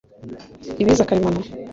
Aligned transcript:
ibiza 0.81 1.07
karemano 1.09 1.39